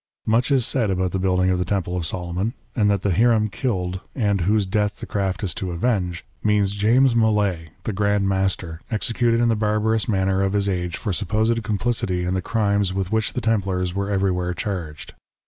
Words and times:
Much 0.25 0.49
is 0.49 0.65
said 0.65 0.89
about 0.89 1.11
the 1.11 1.19
building 1.19 1.51
of 1.51 1.59
the 1.59 1.63
Temple 1.63 1.95
of 1.95 2.07
Solomon; 2.07 2.55
and 2.75 2.89
that 2.89 3.03
the 3.03 3.11
Hiram 3.13 3.49
killed, 3.49 3.99
and 4.15 4.41
whose 4.41 4.65
death 4.65 4.95
the 4.97 5.05
craft 5.05 5.43
is 5.43 5.53
to 5.53 5.69
avenge, 5.69 6.25
means 6.43 6.71
James 6.73 7.13
Molay, 7.15 7.69
the 7.83 7.93
Grand 7.93 8.27
Master, 8.27 8.81
executed 8.89 9.39
in 9.39 9.47
the 9.49 9.55
barbarous 9.55 10.09
manner 10.09 10.41
of 10.41 10.53
his 10.53 10.67
age 10.67 10.97
for 10.97 11.13
supposed 11.13 11.61
complicity 11.61 12.23
in 12.23 12.33
the 12.33 12.41
crimes 12.41 12.91
with 12.95 13.11
which 13.11 13.33
the 13.33 13.41
Templars 13.41 13.93
were 13.93 14.09
everywhere 14.09 14.55
charged. 14.55 15.13